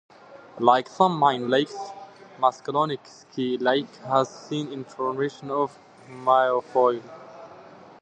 Like 0.57 0.87
some 0.89 1.19
Maine 1.19 1.47
lakes, 1.47 1.77
Messalonskee 2.39 3.61
Lake 3.61 3.95
has 3.97 4.29
seen 4.29 4.69
infestations 4.69 5.51
of 5.51 5.77
Milfoil. 6.09 7.03